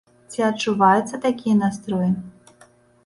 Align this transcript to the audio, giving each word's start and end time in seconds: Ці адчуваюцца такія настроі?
Ці 0.35 0.39
адчуваюцца 0.47 1.21
такія 1.27 1.55
настроі? 1.63 2.11